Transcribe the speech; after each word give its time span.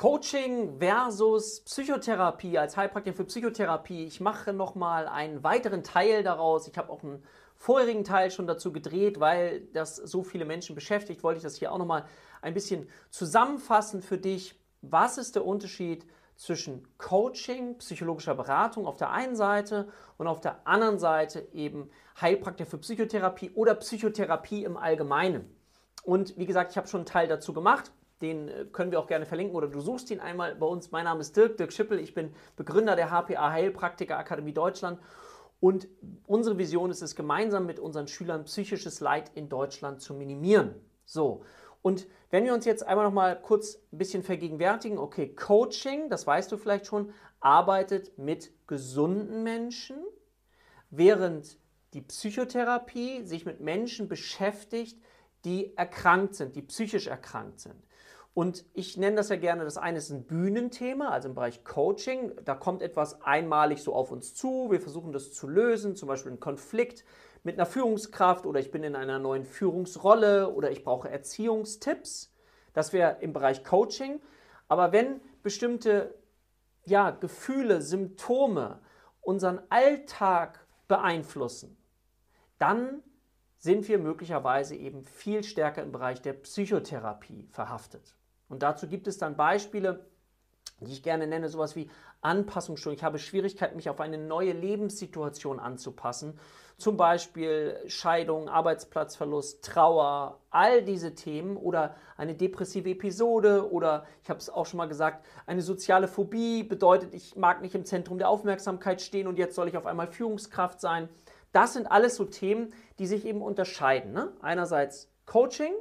Coaching 0.00 0.78
versus 0.78 1.60
Psychotherapie 1.60 2.56
als 2.56 2.74
Heilpraktiker 2.78 3.14
für 3.14 3.26
Psychotherapie. 3.26 4.06
Ich 4.06 4.18
mache 4.18 4.54
nochmal 4.54 5.06
einen 5.06 5.44
weiteren 5.44 5.84
Teil 5.84 6.22
daraus. 6.22 6.66
Ich 6.66 6.78
habe 6.78 6.88
auch 6.88 7.02
einen 7.02 7.22
vorherigen 7.54 8.02
Teil 8.02 8.30
schon 8.30 8.46
dazu 8.46 8.72
gedreht, 8.72 9.20
weil 9.20 9.60
das 9.74 9.96
so 9.96 10.22
viele 10.22 10.46
Menschen 10.46 10.74
beschäftigt, 10.74 11.22
wollte 11.22 11.36
ich 11.36 11.42
das 11.42 11.56
hier 11.56 11.70
auch 11.70 11.76
nochmal 11.76 12.06
ein 12.40 12.54
bisschen 12.54 12.88
zusammenfassen 13.10 14.00
für 14.00 14.16
dich. 14.16 14.58
Was 14.80 15.18
ist 15.18 15.34
der 15.34 15.44
Unterschied 15.44 16.06
zwischen 16.34 16.88
Coaching, 16.96 17.76
psychologischer 17.76 18.34
Beratung 18.34 18.86
auf 18.86 18.96
der 18.96 19.10
einen 19.10 19.36
Seite 19.36 19.86
und 20.16 20.28
auf 20.28 20.40
der 20.40 20.66
anderen 20.66 20.98
Seite 20.98 21.46
eben 21.52 21.90
Heilpraktiker 22.18 22.70
für 22.70 22.78
Psychotherapie 22.78 23.50
oder 23.50 23.74
Psychotherapie 23.74 24.64
im 24.64 24.78
Allgemeinen? 24.78 25.54
Und 26.04 26.38
wie 26.38 26.46
gesagt, 26.46 26.70
ich 26.70 26.78
habe 26.78 26.88
schon 26.88 27.00
einen 27.00 27.06
Teil 27.06 27.28
dazu 27.28 27.52
gemacht. 27.52 27.92
Den 28.20 28.48
äh, 28.48 28.66
können 28.72 28.90
wir 28.90 29.00
auch 29.00 29.06
gerne 29.06 29.26
verlinken 29.26 29.56
oder 29.56 29.68
du 29.68 29.80
suchst 29.80 30.10
ihn 30.10 30.20
einmal 30.20 30.54
bei 30.54 30.66
uns. 30.66 30.90
Mein 30.90 31.04
Name 31.04 31.20
ist 31.20 31.36
Dirk, 31.36 31.56
Dirk 31.56 31.72
Schippel. 31.72 31.98
Ich 31.98 32.14
bin 32.14 32.32
Begründer 32.56 32.96
der 32.96 33.10
HPA 33.10 33.50
Heilpraktiker 33.50 34.18
Akademie 34.18 34.52
Deutschland. 34.52 35.00
Und 35.60 35.88
unsere 36.26 36.56
Vision 36.56 36.90
ist 36.90 37.02
es, 37.02 37.14
gemeinsam 37.14 37.66
mit 37.66 37.78
unseren 37.78 38.08
Schülern 38.08 38.44
psychisches 38.44 39.00
Leid 39.00 39.30
in 39.34 39.48
Deutschland 39.48 40.00
zu 40.00 40.14
minimieren. 40.14 40.74
So. 41.04 41.42
Und 41.82 42.06
wenn 42.30 42.44
wir 42.44 42.54
uns 42.54 42.64
jetzt 42.64 42.86
einmal 42.86 43.06
noch 43.06 43.12
mal 43.12 43.40
kurz 43.40 43.76
ein 43.92 43.98
bisschen 43.98 44.22
vergegenwärtigen, 44.22 44.98
okay, 44.98 45.34
Coaching, 45.34 46.08
das 46.08 46.26
weißt 46.26 46.50
du 46.52 46.56
vielleicht 46.56 46.86
schon, 46.86 47.12
arbeitet 47.40 48.16
mit 48.18 48.52
gesunden 48.66 49.42
Menschen, 49.42 49.96
während 50.90 51.58
die 51.94 52.02
Psychotherapie 52.02 53.24
sich 53.24 53.46
mit 53.46 53.60
Menschen 53.60 54.08
beschäftigt, 54.08 54.98
die 55.44 55.76
erkrankt 55.76 56.34
sind, 56.34 56.54
die 56.54 56.62
psychisch 56.62 57.06
erkrankt 57.06 57.60
sind. 57.60 57.82
Und 58.32 58.64
ich 58.74 58.96
nenne 58.96 59.16
das 59.16 59.28
ja 59.28 59.36
gerne, 59.36 59.64
das 59.64 59.76
eine 59.76 59.98
ist 59.98 60.10
ein 60.10 60.24
Bühnenthema, 60.24 61.08
also 61.08 61.28
im 61.28 61.34
Bereich 61.34 61.64
Coaching. 61.64 62.32
Da 62.44 62.54
kommt 62.54 62.80
etwas 62.80 63.22
einmalig 63.22 63.82
so 63.82 63.92
auf 63.92 64.12
uns 64.12 64.34
zu. 64.34 64.70
Wir 64.70 64.80
versuchen 64.80 65.12
das 65.12 65.32
zu 65.32 65.48
lösen, 65.48 65.96
zum 65.96 66.08
Beispiel 66.08 66.30
einen 66.30 66.40
Konflikt 66.40 67.04
mit 67.42 67.56
einer 67.56 67.66
Führungskraft 67.66 68.46
oder 68.46 68.60
ich 68.60 68.70
bin 68.70 68.84
in 68.84 68.94
einer 68.94 69.18
neuen 69.18 69.44
Führungsrolle 69.44 70.52
oder 70.52 70.70
ich 70.70 70.84
brauche 70.84 71.10
Erziehungstipps. 71.10 72.32
Das 72.72 72.92
wäre 72.92 73.16
im 73.20 73.32
Bereich 73.32 73.64
Coaching. 73.64 74.20
Aber 74.68 74.92
wenn 74.92 75.20
bestimmte 75.42 76.14
ja, 76.84 77.10
Gefühle, 77.10 77.82
Symptome 77.82 78.80
unseren 79.20 79.60
Alltag 79.70 80.66
beeinflussen, 80.86 81.76
dann 82.58 83.02
sind 83.58 83.88
wir 83.88 83.98
möglicherweise 83.98 84.76
eben 84.76 85.04
viel 85.04 85.42
stärker 85.42 85.82
im 85.82 85.92
Bereich 85.92 86.22
der 86.22 86.32
Psychotherapie 86.32 87.48
verhaftet. 87.50 88.16
Und 88.50 88.62
dazu 88.62 88.86
gibt 88.86 89.06
es 89.06 89.16
dann 89.16 89.36
Beispiele, 89.36 90.04
die 90.80 90.92
ich 90.92 91.02
gerne 91.02 91.26
nenne, 91.26 91.48
sowas 91.48 91.76
wie 91.76 91.88
Anpassungsstörung. 92.20 92.96
Ich 92.96 93.04
habe 93.04 93.18
Schwierigkeiten, 93.18 93.76
mich 93.76 93.88
auf 93.88 94.00
eine 94.00 94.18
neue 94.18 94.52
Lebenssituation 94.52 95.60
anzupassen. 95.60 96.38
Zum 96.76 96.96
Beispiel 96.96 97.76
Scheidung, 97.86 98.48
Arbeitsplatzverlust, 98.48 99.64
Trauer, 99.64 100.40
all 100.50 100.82
diese 100.82 101.14
Themen 101.14 101.56
oder 101.56 101.94
eine 102.16 102.34
depressive 102.34 102.90
Episode 102.90 103.70
oder 103.70 104.06
ich 104.22 104.30
habe 104.30 104.38
es 104.38 104.48
auch 104.48 104.64
schon 104.64 104.78
mal 104.78 104.88
gesagt, 104.88 105.26
eine 105.46 105.60
soziale 105.60 106.08
Phobie 106.08 106.62
bedeutet, 106.62 107.14
ich 107.14 107.36
mag 107.36 107.60
nicht 107.60 107.74
im 107.74 107.84
Zentrum 107.84 108.16
der 108.16 108.30
Aufmerksamkeit 108.30 109.02
stehen 109.02 109.26
und 109.26 109.38
jetzt 109.38 109.54
soll 109.54 109.68
ich 109.68 109.76
auf 109.76 109.86
einmal 109.86 110.06
Führungskraft 110.06 110.80
sein. 110.80 111.10
Das 111.52 111.74
sind 111.74 111.90
alles 111.90 112.16
so 112.16 112.24
Themen, 112.24 112.72
die 112.98 113.06
sich 113.06 113.26
eben 113.26 113.42
unterscheiden. 113.42 114.12
Ne? 114.12 114.32
Einerseits 114.40 115.10
Coaching, 115.26 115.74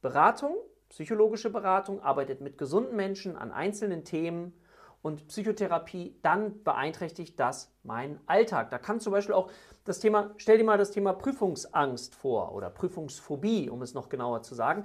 Beratung, 0.00 0.56
psychologische 0.92 1.48
Beratung, 1.48 2.02
arbeitet 2.02 2.42
mit 2.42 2.58
gesunden 2.58 2.96
Menschen 2.96 3.34
an 3.34 3.50
einzelnen 3.50 4.04
Themen 4.04 4.52
und 5.00 5.26
Psychotherapie, 5.28 6.18
dann 6.20 6.62
beeinträchtigt 6.64 7.40
das 7.40 7.72
meinen 7.82 8.20
Alltag. 8.26 8.68
Da 8.68 8.78
kann 8.78 9.00
zum 9.00 9.10
Beispiel 9.10 9.34
auch 9.34 9.50
das 9.84 10.00
Thema, 10.00 10.32
stell 10.36 10.58
dir 10.58 10.64
mal 10.64 10.76
das 10.76 10.90
Thema 10.90 11.14
Prüfungsangst 11.14 12.14
vor 12.14 12.54
oder 12.54 12.68
Prüfungsphobie, 12.68 13.70
um 13.70 13.80
es 13.80 13.94
noch 13.94 14.10
genauer 14.10 14.42
zu 14.42 14.54
sagen. 14.54 14.84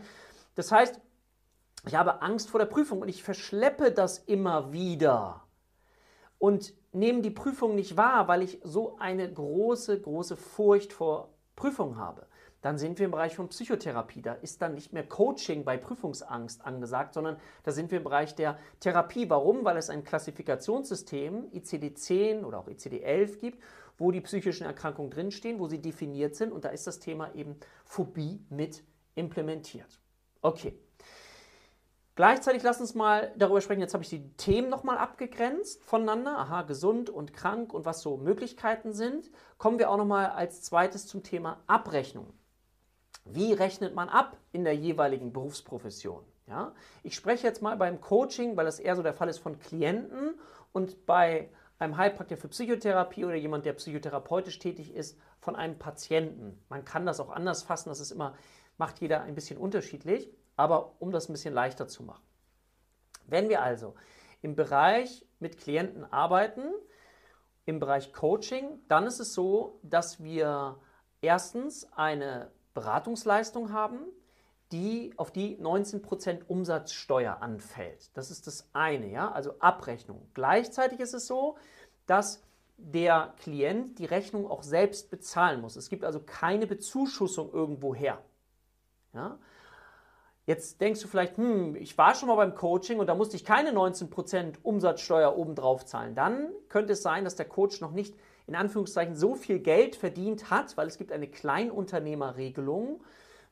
Das 0.55 0.71
heißt, 0.71 1.01
ich 1.85 1.95
habe 1.95 2.21
Angst 2.21 2.49
vor 2.49 2.59
der 2.59 2.67
Prüfung 2.67 3.01
und 3.01 3.09
ich 3.09 3.21
verschleppe 3.21 3.91
das 3.91 4.19
immer 4.19 4.71
wieder 4.71 5.43
und 6.39 6.73
nehme 6.93 7.21
die 7.21 7.31
Prüfung 7.31 7.75
nicht 7.75 7.97
wahr, 7.97 8.29
weil 8.29 8.43
ich 8.43 8.61
so 8.63 8.97
eine 8.99 9.29
große, 9.31 9.99
große 9.99 10.37
Furcht 10.37 10.93
vor 10.93 11.33
Prüfung 11.57 11.97
habe. 11.97 12.27
Dann 12.61 12.77
sind 12.77 12.99
wir 12.99 13.05
im 13.05 13.11
Bereich 13.11 13.35
von 13.35 13.49
Psychotherapie. 13.49 14.21
Da 14.21 14.33
ist 14.33 14.61
dann 14.61 14.73
nicht 14.73 14.93
mehr 14.93 15.07
Coaching 15.07 15.63
bei 15.63 15.77
Prüfungsangst 15.77 16.65
angesagt, 16.65 17.13
sondern 17.13 17.37
da 17.63 17.71
sind 17.71 17.91
wir 17.91 17.99
im 17.99 18.03
Bereich 18.03 18.35
der 18.35 18.57
Therapie. 18.79 19.29
Warum? 19.29 19.63
Weil 19.63 19.77
es 19.77 19.89
ein 19.89 20.03
Klassifikationssystem, 20.03 21.51
ICD-10 21.53 22.43
oder 22.43 22.59
auch 22.59 22.67
ICD-11 22.67 23.37
gibt, 23.37 23.63
wo 23.97 24.11
die 24.11 24.21
psychischen 24.21 24.65
Erkrankungen 24.65 25.11
drinstehen, 25.11 25.59
wo 25.59 25.67
sie 25.67 25.81
definiert 25.81 26.35
sind 26.35 26.51
und 26.51 26.65
da 26.65 26.69
ist 26.69 26.87
das 26.87 26.99
Thema 26.99 27.33
eben 27.35 27.57
Phobie 27.85 28.45
mit 28.49 28.83
implementiert. 29.15 29.99
Okay, 30.41 30.77
Gleichzeitig 32.17 32.63
lass 32.63 32.81
uns 32.81 32.95
mal 32.95 33.31
darüber 33.37 33.61
sprechen, 33.61 33.81
jetzt 33.81 33.93
habe 33.93 34.03
ich 34.03 34.09
die 34.09 34.27
Themen 34.37 34.69
nochmal 34.69 34.97
abgegrenzt 34.97 35.83
voneinander, 35.83 36.35
aha, 36.39 36.63
gesund 36.63 37.11
und 37.11 37.31
krank 37.31 37.71
und 37.75 37.85
was 37.85 38.01
so 38.01 38.17
Möglichkeiten 38.17 38.91
sind. 38.91 39.29
Kommen 39.59 39.77
wir 39.77 39.91
auch 39.91 39.97
nochmal 39.97 40.31
als 40.31 40.63
zweites 40.63 41.05
zum 41.05 41.21
Thema 41.21 41.61
Abrechnung. 41.67 42.33
Wie 43.33 43.53
rechnet 43.53 43.95
man 43.95 44.09
ab 44.09 44.37
in 44.51 44.63
der 44.63 44.75
jeweiligen 44.75 45.33
Berufsprofession? 45.33 46.23
Ja? 46.47 46.73
Ich 47.03 47.15
spreche 47.15 47.45
jetzt 47.45 47.61
mal 47.61 47.77
beim 47.77 48.01
Coaching, 48.01 48.55
weil 48.57 48.65
das 48.65 48.79
eher 48.79 48.95
so 48.95 49.03
der 49.03 49.13
Fall 49.13 49.29
ist 49.29 49.39
von 49.39 49.59
Klienten 49.59 50.39
und 50.71 51.05
bei 51.05 51.49
einem 51.79 51.97
Heilpraktiker 51.97 52.41
für 52.41 52.47
Psychotherapie 52.47 53.25
oder 53.25 53.35
jemand, 53.35 53.65
der 53.65 53.73
psychotherapeutisch 53.73 54.59
tätig 54.59 54.93
ist, 54.93 55.19
von 55.39 55.55
einem 55.55 55.77
Patienten. 55.77 56.59
Man 56.69 56.85
kann 56.85 57.05
das 57.05 57.19
auch 57.19 57.29
anders 57.29 57.63
fassen, 57.63 57.89
das 57.89 57.99
ist 57.99 58.11
immer, 58.11 58.35
macht 58.77 58.99
jeder 58.99 59.21
ein 59.21 59.35
bisschen 59.35 59.57
unterschiedlich 59.57 60.31
aber 60.57 60.95
um 60.99 61.11
das 61.11 61.29
ein 61.29 61.33
bisschen 61.33 61.53
leichter 61.53 61.87
zu 61.87 62.03
machen. 62.03 62.23
Wenn 63.27 63.47
wir 63.47 63.61
also 63.61 63.95
im 64.41 64.55
Bereich 64.55 65.25
mit 65.39 65.57
Klienten 65.57 66.03
arbeiten, 66.11 66.63
im 67.65 67.79
Bereich 67.79 68.11
Coaching, 68.11 68.81
dann 68.87 69.05
ist 69.05 69.19
es 69.19 69.33
so, 69.33 69.79
dass 69.83 70.21
wir 70.23 70.79
erstens 71.21 71.91
eine 71.93 72.51
Beratungsleistung 72.77 73.73
haben, 73.73 73.99
die, 74.71 75.11
auf 75.17 75.31
die 75.31 75.57
19% 75.57 76.45
Umsatzsteuer 76.47 77.41
anfällt. 77.41 78.15
Das 78.15 78.29
ist 78.29 78.45
das 78.45 78.69
eine, 78.73 79.09
ja, 79.09 79.31
also 79.31 79.57
Abrechnung. 79.59 80.29
Gleichzeitig 80.35 80.99
ist 80.99 81.15
es 81.15 81.25
so, 81.25 81.57
dass 82.05 82.43
der 82.77 83.33
Klient 83.39 83.97
die 83.97 84.05
Rechnung 84.05 84.45
auch 84.45 84.61
selbst 84.61 85.09
bezahlen 85.09 85.59
muss. 85.59 85.75
Es 85.75 85.89
gibt 85.89 86.03
also 86.03 86.19
keine 86.19 86.67
Bezuschussung 86.67 87.51
irgendwoher. 87.51 88.21
Ja? 89.13 89.39
Jetzt 90.47 90.79
denkst 90.79 91.01
du 91.01 91.09
vielleicht, 91.09 91.35
hm, 91.35 91.75
ich 91.75 91.97
war 91.97 92.15
schon 92.15 92.29
mal 92.29 92.35
beim 92.35 92.55
Coaching 92.55 92.99
und 92.99 93.07
da 93.07 93.15
musste 93.15 93.35
ich 93.35 93.43
keine 93.43 93.71
19% 93.71 94.55
Umsatzsteuer 94.63 95.37
obendrauf 95.37 95.85
zahlen. 95.85 96.15
Dann 96.15 96.47
könnte 96.69 96.93
es 96.93 97.01
sein, 97.01 97.25
dass 97.25 97.35
der 97.35 97.47
Coach 97.47 97.81
noch 97.81 97.91
nicht 97.91 98.15
in 98.47 98.55
Anführungszeichen 98.55 99.13
so 99.13 99.35
viel 99.35 99.59
Geld 99.59 99.97
verdient 99.97 100.49
hat, 100.49 100.77
weil 100.77 100.87
es 100.87 100.97
gibt 100.97 101.11
eine 101.11 101.27
Kleinunternehmerregelung. 101.27 103.03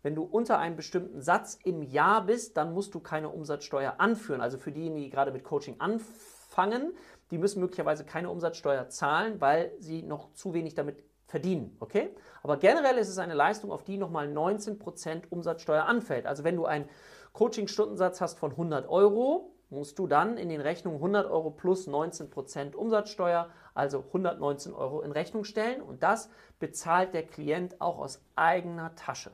Wenn 0.03 0.15
du 0.15 0.23
unter 0.23 0.57
einem 0.57 0.77
bestimmten 0.77 1.21
Satz 1.21 1.59
im 1.65 1.83
Jahr 1.83 2.25
bist, 2.25 2.55
dann 2.55 2.73
musst 2.73 2.95
du 2.95 3.01
keine 3.01 3.27
Umsatzsteuer 3.27 3.95
anführen. 3.97 4.39
Also 4.39 4.57
für 4.57 4.71
diejenigen, 4.71 5.03
die 5.03 5.09
gerade 5.09 5.33
mit 5.33 5.43
Coaching 5.43 5.75
anfangen, 5.79 6.93
die 7.29 7.37
müssen 7.37 7.59
möglicherweise 7.59 8.05
keine 8.05 8.29
Umsatzsteuer 8.29 8.87
zahlen, 8.87 9.41
weil 9.41 9.73
sie 9.79 10.01
noch 10.01 10.31
zu 10.31 10.53
wenig 10.53 10.75
damit 10.75 11.03
verdienen. 11.35 11.75
Okay? 11.81 12.15
Aber 12.43 12.55
generell 12.55 12.97
ist 12.97 13.09
es 13.09 13.17
eine 13.17 13.33
Leistung, 13.33 13.69
auf 13.69 13.83
die 13.83 13.97
nochmal 13.97 14.29
19% 14.29 15.23
Umsatzsteuer 15.29 15.83
anfällt. 15.83 16.27
Also 16.27 16.45
wenn 16.45 16.55
du 16.55 16.65
einen 16.65 16.87
Coaching-Stundensatz 17.33 18.21
hast 18.21 18.39
von 18.39 18.51
100 18.51 18.87
Euro, 18.87 19.51
musst 19.69 19.99
du 19.99 20.07
dann 20.07 20.37
in 20.37 20.47
den 20.47 20.61
Rechnungen 20.61 20.95
100 20.95 21.29
Euro 21.29 21.51
plus 21.51 21.89
19% 21.89 22.73
Umsatzsteuer, 22.73 23.49
also 23.73 23.99
119 23.99 24.73
Euro 24.73 25.01
in 25.01 25.11
Rechnung 25.11 25.43
stellen. 25.43 25.81
Und 25.81 26.03
das 26.03 26.29
bezahlt 26.59 27.13
der 27.13 27.23
Klient 27.23 27.81
auch 27.81 27.97
aus 27.97 28.23
eigener 28.37 28.95
Tasche. 28.95 29.31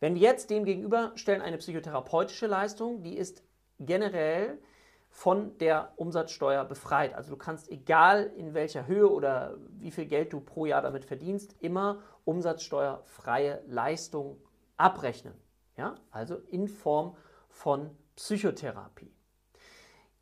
Wenn 0.00 0.14
wir 0.14 0.22
jetzt 0.22 0.48
dem 0.48 0.64
gegenüberstellen 0.64 1.42
eine 1.42 1.58
psychotherapeutische 1.58 2.46
Leistung, 2.46 3.02
die 3.02 3.18
ist 3.18 3.42
generell 3.78 4.56
von 5.12 5.58
der 5.58 5.92
Umsatzsteuer 5.96 6.64
befreit. 6.64 7.14
Also 7.14 7.30
du 7.30 7.36
kannst, 7.36 7.70
egal 7.70 8.32
in 8.34 8.54
welcher 8.54 8.86
Höhe 8.86 9.08
oder 9.08 9.58
wie 9.78 9.90
viel 9.90 10.06
Geld 10.06 10.32
du 10.32 10.40
pro 10.40 10.64
Jahr 10.64 10.80
damit 10.80 11.04
verdienst, 11.04 11.54
immer 11.60 12.02
umsatzsteuerfreie 12.24 13.62
Leistung 13.66 14.40
abrechnen. 14.78 15.34
Ja? 15.76 15.96
Also 16.10 16.36
in 16.48 16.66
Form 16.66 17.14
von 17.50 17.90
Psychotherapie. 18.16 19.14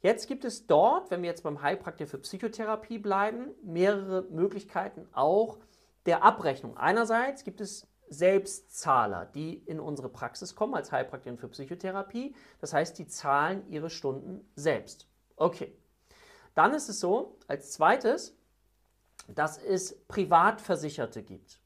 Jetzt 0.01 0.27
gibt 0.27 0.45
es 0.45 0.67
dort, 0.67 1.11
wenn 1.13 1.23
wir 1.23 1.31
jetzt 1.31 1.45
beim 1.45 1.63
Heilpraktiker 1.63 2.11
für 2.11 2.19
Psychotherapie 2.19 2.99
bleiben, 2.99 3.55
mehrere 3.63 4.23
Möglichkeiten 4.23 5.07
auch 5.13 5.59
der 6.05 6.25
Abrechnung. 6.25 6.77
Einerseits 6.77 7.45
gibt 7.45 7.61
es 7.61 7.87
Selbstzahler, 8.11 9.25
die 9.25 9.55
in 9.55 9.81
unsere 9.81 10.09
Praxis 10.09 10.55
kommen 10.55 10.75
als 10.75 10.93
Heilpraktikerin 10.93 11.39
für 11.39 11.49
Psychotherapie. 11.49 12.35
Das 12.61 12.73
heißt, 12.73 12.99
die 12.99 13.07
zahlen 13.07 13.67
ihre 13.69 13.89
Stunden 13.89 14.47
selbst. 14.57 15.09
Okay. 15.37 15.77
Dann 16.55 16.75
ist 16.75 16.89
es 16.89 17.01
so, 17.01 17.39
als 17.47 17.71
zweites, 17.73 18.37
dass 19.29 19.57
es 19.57 20.05
Privatversicherte 20.09 21.23
gibt. 21.23 21.61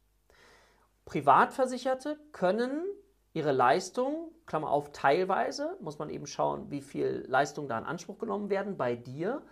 Privatversicherte 1.06 2.18
können 2.32 2.84
ihre 3.32 3.52
Leistung, 3.52 4.30
Klammer 4.46 4.70
auf, 4.70 4.92
teilweise, 4.92 5.76
muss 5.80 5.98
man 5.98 6.10
eben 6.10 6.26
schauen, 6.26 6.70
wie 6.70 6.82
viel 6.82 7.24
Leistung 7.26 7.68
da 7.68 7.78
in 7.78 7.84
Anspruch 7.84 8.18
genommen 8.18 8.50
werden 8.50 8.76
bei 8.76 8.94
dir, 8.94 9.42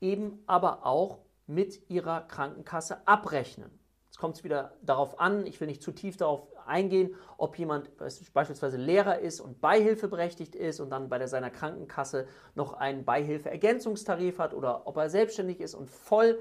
eben 0.00 0.42
aber 0.46 0.86
auch 0.86 1.20
mit 1.46 1.90
ihrer 1.90 2.22
Krankenkasse 2.22 3.06
abrechnen. 3.06 3.81
Kommt 4.22 4.36
es 4.36 4.44
wieder 4.44 4.72
darauf 4.82 5.18
an, 5.18 5.46
ich 5.48 5.60
will 5.60 5.66
nicht 5.66 5.82
zu 5.82 5.90
tief 5.90 6.16
darauf 6.16 6.46
eingehen, 6.64 7.16
ob 7.38 7.58
jemand 7.58 7.90
beispielsweise 7.96 8.76
Lehrer 8.76 9.18
ist 9.18 9.40
und 9.40 9.60
beihilfeberechtigt 9.60 10.54
ist 10.54 10.78
und 10.78 10.90
dann 10.90 11.08
bei 11.08 11.26
seiner 11.26 11.50
Krankenkasse 11.50 12.28
noch 12.54 12.74
einen 12.74 13.04
Beihilfeergänzungstarif 13.04 14.38
hat 14.38 14.54
oder 14.54 14.86
ob 14.86 14.96
er 14.96 15.10
selbstständig 15.10 15.60
ist 15.60 15.74
und 15.74 15.90
voll 15.90 16.38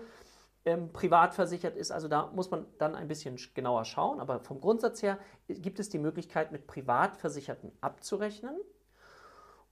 ähm, 0.64 0.94
privat 0.94 1.34
versichert 1.34 1.76
ist. 1.76 1.92
Also 1.92 2.08
da 2.08 2.28
muss 2.28 2.52
man 2.52 2.68
dann 2.78 2.94
ein 2.94 3.08
bisschen 3.08 3.40
genauer 3.56 3.84
schauen. 3.86 4.20
Aber 4.20 4.42
vom 4.42 4.62
Grundsatz 4.62 5.02
her 5.02 5.18
gibt 5.48 5.80
es 5.80 5.90
die 5.90 5.98
Möglichkeit, 5.98 6.52
mit 6.52 6.68
Privatversicherten 6.68 7.72
abzurechnen 7.82 8.56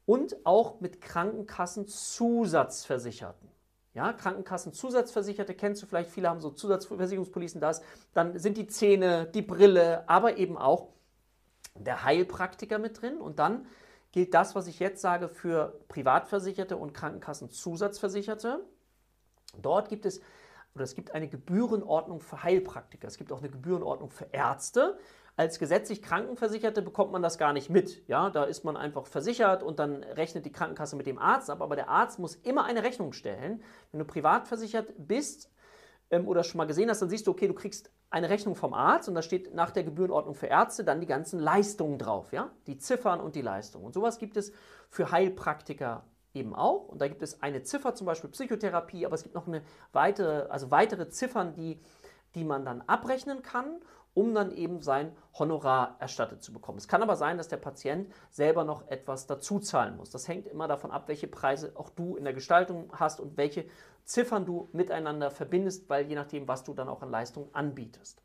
und 0.07 0.35
auch 0.47 0.79
mit 0.79 0.99
Krankenkassenzusatzversicherten. 0.99 3.58
Ja, 3.93 4.13
Krankenkassenzusatzversicherte 4.13 5.55
kennst 5.55 5.81
du 5.81 5.87
vielleicht, 5.87 6.11
viele 6.11 6.29
haben 6.29 6.39
so 6.39 6.51
Zusatzversicherungspolicen, 6.51 7.59
das, 7.59 7.81
dann 8.13 8.37
sind 8.37 8.57
die 8.57 8.67
Zähne, 8.67 9.25
die 9.25 9.41
Brille, 9.41 10.07
aber 10.07 10.37
eben 10.37 10.57
auch 10.57 10.89
der 11.75 12.03
Heilpraktiker 12.03 12.77
mit 12.77 13.01
drin 13.01 13.17
und 13.17 13.39
dann 13.39 13.65
gilt 14.11 14.33
das, 14.33 14.55
was 14.55 14.67
ich 14.67 14.79
jetzt 14.79 15.01
sage, 15.01 15.27
für 15.27 15.79
Privatversicherte 15.87 16.77
und 16.77 16.93
Krankenkassenzusatzversicherte. 16.93 18.63
Dort 19.61 19.89
gibt 19.89 20.05
es 20.05 20.21
oder 20.75 20.83
es 20.83 20.95
gibt 20.95 21.11
eine 21.11 21.27
Gebührenordnung 21.27 22.21
für 22.21 22.43
Heilpraktiker. 22.43 23.07
Es 23.07 23.17
gibt 23.17 23.31
auch 23.31 23.39
eine 23.39 23.49
Gebührenordnung 23.49 24.11
für 24.11 24.27
Ärzte. 24.31 24.99
Als 25.39 25.57
gesetzlich 25.57 26.01
Krankenversicherte 26.01 26.81
bekommt 26.81 27.13
man 27.13 27.21
das 27.21 27.37
gar 27.37 27.53
nicht 27.53 27.69
mit. 27.69 28.05
Ja, 28.09 28.29
da 28.29 28.43
ist 28.43 28.65
man 28.65 28.75
einfach 28.75 29.05
versichert 29.05 29.63
und 29.63 29.79
dann 29.79 30.03
rechnet 30.03 30.45
die 30.45 30.51
Krankenkasse 30.51 30.97
mit 30.97 31.07
dem 31.07 31.17
Arzt 31.17 31.49
ab. 31.49 31.61
Aber 31.61 31.77
der 31.77 31.87
Arzt 31.87 32.19
muss 32.19 32.35
immer 32.35 32.65
eine 32.65 32.83
Rechnung 32.83 33.13
stellen. 33.13 33.63
Wenn 33.93 33.99
du 33.99 34.05
privat 34.05 34.49
versichert 34.49 34.91
bist 34.97 35.49
ähm, 36.09 36.27
oder 36.27 36.43
schon 36.43 36.57
mal 36.57 36.65
gesehen 36.67 36.89
hast, 36.89 37.01
dann 37.01 37.09
siehst 37.09 37.25
du, 37.25 37.31
okay, 37.31 37.47
du 37.47 37.53
kriegst 37.53 37.89
eine 38.09 38.29
Rechnung 38.29 38.53
vom 38.53 38.73
Arzt 38.73 39.07
und 39.07 39.15
da 39.15 39.21
steht 39.21 39.53
nach 39.53 39.71
der 39.71 39.85
Gebührenordnung 39.85 40.35
für 40.35 40.47
Ärzte 40.47 40.83
dann 40.83 40.99
die 40.99 41.07
ganzen 41.07 41.39
Leistungen 41.39 41.97
drauf, 41.99 42.33
ja, 42.33 42.51
die 42.67 42.77
Ziffern 42.77 43.21
und 43.21 43.35
die 43.35 43.41
Leistungen. 43.41 43.85
Und 43.85 43.93
sowas 43.93 44.19
gibt 44.19 44.35
es 44.35 44.51
für 44.89 45.09
Heilpraktiker 45.09 46.03
eben 46.33 46.53
auch. 46.53 46.89
Und 46.89 46.99
da 46.99 47.07
gibt 47.07 47.21
es 47.21 47.41
eine 47.41 47.63
Ziffer, 47.63 47.95
zum 47.95 48.07
Beispiel 48.07 48.29
Psychotherapie, 48.29 49.05
aber 49.05 49.15
es 49.15 49.23
gibt 49.23 49.35
noch 49.35 49.47
eine 49.47 49.61
weitere, 49.93 50.49
also 50.49 50.69
weitere 50.69 51.07
Ziffern, 51.07 51.53
die, 51.53 51.79
die 52.35 52.43
man 52.43 52.65
dann 52.65 52.81
abrechnen 52.81 53.41
kann, 53.41 53.79
um 54.13 54.33
dann 54.33 54.51
eben 54.51 54.81
sein 54.81 55.15
Honorar 55.37 55.95
erstattet 55.99 56.43
zu 56.43 56.51
bekommen. 56.51 56.77
Es 56.77 56.87
kann 56.87 57.03
aber 57.03 57.15
sein, 57.15 57.37
dass 57.37 57.47
der 57.47 57.57
Patient 57.57 58.11
selber 58.29 58.63
noch 58.63 58.87
etwas 58.87 59.27
dazu 59.27 59.59
zahlen 59.59 59.97
muss. 59.97 60.09
Das 60.09 60.27
hängt 60.27 60.47
immer 60.47 60.67
davon 60.67 60.91
ab, 60.91 61.07
welche 61.07 61.27
Preise 61.27 61.71
auch 61.75 61.89
du 61.89 62.15
in 62.15 62.23
der 62.23 62.33
Gestaltung 62.33 62.91
hast 62.93 63.19
und 63.19 63.37
welche 63.37 63.65
Ziffern 64.03 64.45
du 64.45 64.69
miteinander 64.71 65.31
verbindest, 65.31 65.89
weil 65.89 66.07
je 66.07 66.15
nachdem, 66.15 66.47
was 66.47 66.63
du 66.63 66.73
dann 66.73 66.89
auch 66.89 67.01
an 67.01 67.11
Leistung 67.11 67.49
anbietest. 67.53 68.21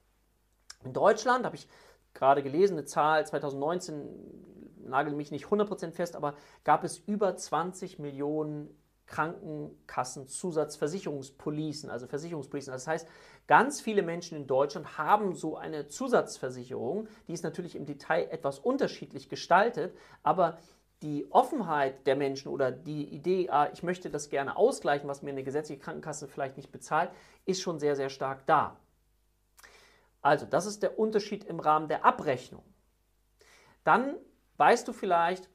In 0.83 0.93
Deutschland 0.93 1.45
habe 1.45 1.57
ich 1.57 1.69
gerade 2.15 2.43
gelesen, 2.43 2.75
eine 2.75 2.87
Zahl 2.87 3.27
2019 3.27 4.85
nagel 4.87 5.15
mich 5.15 5.31
nicht 5.31 5.47
100% 5.47 5.93
fest, 5.93 6.17
aber 6.17 6.35
gab 6.63 6.85
es 6.85 6.99
über 6.99 7.37
20 7.37 7.99
Millionen 7.99 8.69
Krankenkassen-Zusatzversicherungspolicen, 9.07 11.91
also 11.91 12.07
Versicherungspolicen. 12.07 12.73
Das 12.73 12.87
heißt, 12.87 13.09
ganz 13.47 13.81
viele 13.81 14.03
Menschen 14.03 14.37
in 14.37 14.47
Deutschland 14.47 14.99
haben 14.99 15.35
so 15.35 15.57
eine 15.57 15.89
Zusatzversicherung. 15.89 17.09
Die 17.29 17.33
ist 17.33 17.45
natürlich 17.45 17.77
im 17.77 17.87
Detail 17.87 18.29
etwas 18.31 18.59
unterschiedlich 18.59 19.29
gestaltet, 19.29 19.97
aber 20.23 20.59
die 21.03 21.31
Offenheit 21.31 22.07
der 22.07 22.17
Menschen 22.17 22.49
oder 22.49 22.73
die 22.73 23.05
Idee, 23.05 23.51
ah, 23.51 23.69
ich 23.73 23.83
möchte 23.83 24.11
das 24.11 24.31
gerne 24.31 24.57
ausgleichen, 24.57 25.09
was 25.09 25.23
mir 25.23 25.31
eine 25.31 25.45
gesetzliche 25.45 25.81
Krankenkasse 25.81 26.29
vielleicht 26.29 26.57
nicht 26.57 26.73
bezahlt, 26.73 27.11
ist 27.45 27.61
schon 27.61 27.79
sehr, 27.79 27.97
sehr 27.97 28.09
stark 28.09 28.47
da. 28.47 28.79
Also, 30.23 30.47
das 30.47 30.65
ist 30.65 30.83
der 30.83 30.99
Unterschied 30.99 31.45
im 31.45 31.61
Rahmen 31.61 31.89
der 31.89 32.07
Abrechnung. 32.07 32.65
Dann 33.85 34.17
Weißt 34.57 34.87
du 34.87 34.93
vielleicht, 34.93 35.51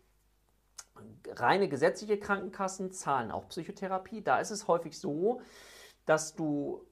reine 1.35 1.69
gesetzliche 1.69 2.19
Krankenkassen 2.19 2.91
zahlen 2.91 3.31
auch 3.31 3.47
Psychotherapie. 3.49 4.21
Da 4.21 4.39
ist 4.39 4.51
es 4.51 4.67
häufig 4.67 4.97
so, 4.99 5.41
dass 6.05 6.35
du 6.35 6.85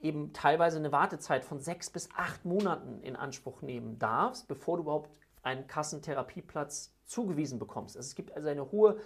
eben 0.00 0.32
teilweise 0.32 0.78
eine 0.78 0.92
Wartezeit 0.92 1.44
von 1.44 1.60
sechs 1.60 1.90
bis 1.90 2.08
acht 2.14 2.44
Monaten 2.44 3.00
in 3.02 3.16
Anspruch 3.16 3.62
nehmen 3.62 3.98
darfst, 3.98 4.48
bevor 4.48 4.76
du 4.76 4.82
überhaupt 4.82 5.18
einen 5.42 5.66
Kassentherapieplatz 5.66 6.94
zugewiesen 7.06 7.58
bekommst. 7.58 7.96
Also 7.96 8.08
es 8.08 8.14
gibt 8.14 8.32
also 8.32 8.48
eine 8.48 8.70
hohe 8.70 8.98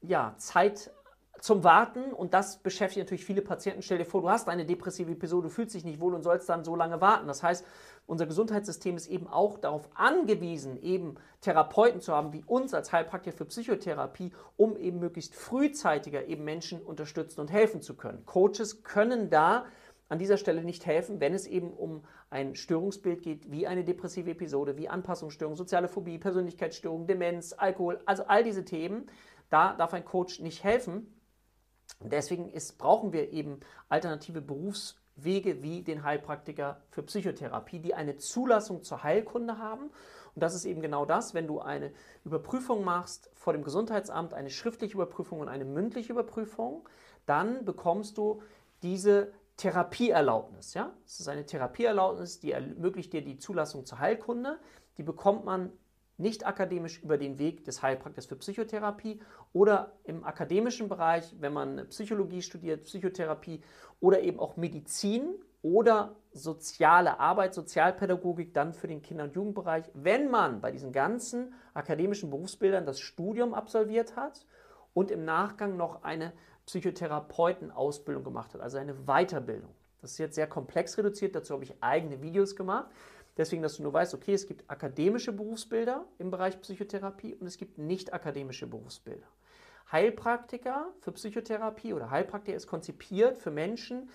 ja, 0.00 0.34
Zeit 0.38 0.92
zum 1.40 1.64
Warten 1.64 2.12
und 2.12 2.34
das 2.34 2.58
beschäftigt 2.58 3.04
natürlich 3.04 3.24
viele 3.24 3.42
Patienten. 3.42 3.82
Stell 3.82 3.98
dir 3.98 4.04
vor, 4.04 4.22
du 4.22 4.28
hast 4.28 4.48
eine 4.48 4.66
depressive 4.66 5.12
Episode, 5.12 5.48
du 5.48 5.54
fühlst 5.54 5.74
dich 5.74 5.84
nicht 5.84 6.00
wohl 6.00 6.14
und 6.14 6.22
sollst 6.22 6.48
dann 6.48 6.64
so 6.64 6.76
lange 6.76 7.00
warten. 7.00 7.26
Das 7.26 7.42
heißt, 7.42 7.64
unser 8.06 8.26
Gesundheitssystem 8.26 8.96
ist 8.96 9.06
eben 9.06 9.26
auch 9.26 9.58
darauf 9.58 9.88
angewiesen, 9.94 10.76
eben 10.82 11.14
Therapeuten 11.40 12.00
zu 12.00 12.12
haben, 12.14 12.32
wie 12.32 12.44
uns 12.44 12.74
als 12.74 12.92
Heilpraktiker 12.92 13.36
für 13.36 13.44
Psychotherapie, 13.46 14.32
um 14.56 14.76
eben 14.76 14.98
möglichst 14.98 15.34
frühzeitiger 15.34 16.26
eben 16.26 16.44
Menschen 16.44 16.82
unterstützen 16.82 17.40
und 17.40 17.50
helfen 17.50 17.80
zu 17.80 17.96
können. 17.96 18.26
Coaches 18.26 18.82
können 18.82 19.30
da 19.30 19.64
an 20.08 20.18
dieser 20.18 20.36
Stelle 20.36 20.64
nicht 20.64 20.86
helfen, 20.86 21.20
wenn 21.20 21.34
es 21.34 21.46
eben 21.46 21.70
um 21.70 22.02
ein 22.30 22.56
Störungsbild 22.56 23.22
geht, 23.22 23.50
wie 23.50 23.66
eine 23.66 23.84
depressive 23.84 24.32
Episode, 24.32 24.76
wie 24.76 24.88
Anpassungsstörung, 24.88 25.54
soziale 25.54 25.88
Phobie, 25.88 26.18
Persönlichkeitsstörung, 26.18 27.06
Demenz, 27.06 27.54
Alkohol, 27.56 28.00
also 28.06 28.24
all 28.26 28.42
diese 28.42 28.64
Themen. 28.64 29.06
Da 29.50 29.74
darf 29.74 29.94
ein 29.94 30.04
Coach 30.04 30.40
nicht 30.40 30.64
helfen. 30.64 31.19
Deswegen 32.00 32.48
ist, 32.48 32.78
brauchen 32.78 33.12
wir 33.12 33.32
eben 33.32 33.60
alternative 33.88 34.40
Berufswege 34.40 35.62
wie 35.62 35.82
den 35.82 36.02
Heilpraktiker 36.02 36.80
für 36.90 37.02
Psychotherapie, 37.02 37.80
die 37.80 37.94
eine 37.94 38.16
Zulassung 38.16 38.82
zur 38.82 39.02
Heilkunde 39.02 39.58
haben. 39.58 39.90
Und 40.34 40.42
das 40.42 40.54
ist 40.54 40.64
eben 40.64 40.80
genau 40.80 41.04
das, 41.04 41.34
wenn 41.34 41.46
du 41.46 41.60
eine 41.60 41.92
Überprüfung 42.24 42.84
machst 42.84 43.30
vor 43.34 43.52
dem 43.52 43.64
Gesundheitsamt, 43.64 44.32
eine 44.32 44.50
schriftliche 44.50 44.94
Überprüfung 44.94 45.40
und 45.40 45.48
eine 45.48 45.64
mündliche 45.64 46.12
Überprüfung, 46.12 46.88
dann 47.26 47.64
bekommst 47.64 48.16
du 48.16 48.42
diese 48.82 49.32
Therapieerlaubnis. 49.56 50.74
Ja? 50.74 50.94
Das 51.04 51.20
ist 51.20 51.28
eine 51.28 51.44
Therapieerlaubnis, 51.44 52.40
die 52.40 52.52
ermöglicht 52.52 53.12
dir 53.12 53.22
die 53.22 53.38
Zulassung 53.38 53.84
zur 53.84 53.98
Heilkunde. 53.98 54.58
Die 54.96 55.02
bekommt 55.02 55.44
man 55.44 55.72
nicht 56.20 56.46
akademisch 56.46 57.02
über 57.02 57.18
den 57.18 57.38
Weg 57.38 57.64
des 57.64 57.82
Heilpraktikers 57.82 58.26
für 58.26 58.36
Psychotherapie 58.36 59.20
oder 59.52 59.92
im 60.04 60.24
akademischen 60.24 60.88
Bereich, 60.88 61.34
wenn 61.40 61.52
man 61.52 61.88
Psychologie 61.88 62.42
studiert, 62.42 62.84
Psychotherapie 62.84 63.62
oder 64.00 64.20
eben 64.20 64.38
auch 64.38 64.56
Medizin 64.56 65.34
oder 65.62 66.16
soziale 66.32 67.18
Arbeit, 67.18 67.54
Sozialpädagogik 67.54 68.54
dann 68.54 68.72
für 68.72 68.86
den 68.86 69.02
Kinder- 69.02 69.24
und 69.24 69.34
Jugendbereich, 69.34 69.90
wenn 69.94 70.30
man 70.30 70.60
bei 70.60 70.70
diesen 70.70 70.92
ganzen 70.92 71.54
akademischen 71.74 72.30
Berufsbildern 72.30 72.86
das 72.86 73.00
Studium 73.00 73.52
absolviert 73.52 74.16
hat 74.16 74.46
und 74.94 75.10
im 75.10 75.24
Nachgang 75.24 75.76
noch 75.76 76.02
eine 76.02 76.32
Psychotherapeutenausbildung 76.66 78.24
gemacht 78.24 78.54
hat, 78.54 78.60
also 78.60 78.78
eine 78.78 78.94
Weiterbildung. 79.06 79.74
Das 80.00 80.12
ist 80.12 80.18
jetzt 80.18 80.34
sehr 80.34 80.46
komplex 80.46 80.96
reduziert, 80.96 81.34
dazu 81.34 81.54
habe 81.54 81.64
ich 81.64 81.74
eigene 81.82 82.22
Videos 82.22 82.56
gemacht. 82.56 82.86
Deswegen, 83.40 83.62
dass 83.62 83.78
du 83.78 83.82
nur 83.82 83.94
weißt, 83.94 84.12
okay, 84.12 84.34
es 84.34 84.46
gibt 84.46 84.70
akademische 84.70 85.32
Berufsbilder 85.32 86.04
im 86.18 86.30
Bereich 86.30 86.60
Psychotherapie 86.60 87.34
und 87.36 87.46
es 87.46 87.56
gibt 87.56 87.78
nicht 87.78 88.12
akademische 88.12 88.66
Berufsbilder. 88.66 89.26
Heilpraktiker 89.90 90.92
für 91.00 91.12
Psychotherapie 91.12 91.94
oder 91.94 92.10
Heilpraktiker 92.10 92.54
ist 92.54 92.66
konzipiert 92.66 93.38
für 93.38 93.50
Menschen, 93.50 94.10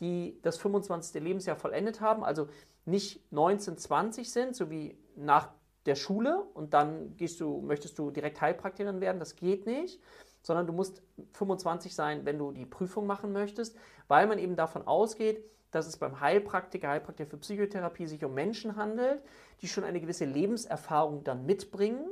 die 0.00 0.40
das 0.42 0.58
25. 0.58 1.22
Lebensjahr 1.22 1.54
vollendet 1.54 2.00
haben, 2.00 2.24
also 2.24 2.48
nicht 2.86 3.32
19, 3.32 3.78
20 3.78 4.32
sind, 4.32 4.56
so 4.56 4.68
wie 4.68 4.98
nach 5.14 5.50
der 5.86 5.94
Schule 5.94 6.42
und 6.52 6.74
dann 6.74 7.16
gehst 7.16 7.40
du, 7.40 7.60
möchtest 7.60 7.96
du 8.00 8.10
direkt 8.10 8.40
Heilpraktikerin 8.40 9.00
werden, 9.00 9.20
das 9.20 9.36
geht 9.36 9.64
nicht, 9.66 10.02
sondern 10.42 10.66
du 10.66 10.72
musst 10.72 11.04
25 11.34 11.94
sein, 11.94 12.24
wenn 12.24 12.36
du 12.36 12.50
die 12.50 12.66
Prüfung 12.66 13.06
machen 13.06 13.32
möchtest, 13.32 13.76
weil 14.08 14.26
man 14.26 14.40
eben 14.40 14.56
davon 14.56 14.88
ausgeht, 14.88 15.44
dass 15.76 15.86
es 15.86 15.98
beim 15.98 16.20
Heilpraktiker, 16.20 16.88
Heilpraktiker 16.88 17.28
für 17.28 17.36
Psychotherapie 17.36 18.06
sich 18.06 18.24
um 18.24 18.34
Menschen 18.34 18.76
handelt, 18.76 19.22
die 19.60 19.68
schon 19.68 19.84
eine 19.84 20.00
gewisse 20.00 20.24
Lebenserfahrung 20.24 21.22
dann 21.22 21.44
mitbringen 21.44 22.06